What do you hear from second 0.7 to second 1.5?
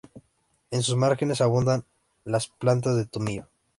En sus márgenes